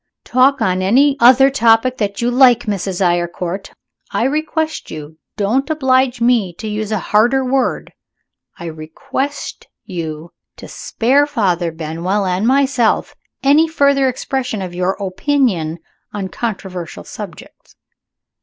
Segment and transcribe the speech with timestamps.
[0.25, 3.05] "Talk on any other topic that you like, Mrs.
[3.05, 3.69] Eyrecourt.
[4.09, 7.93] I request you don't oblige me to use a harder word
[8.57, 15.77] I request you to spare Father Benwell and myself any further expression of your opinion
[16.11, 17.75] on controversial subjects."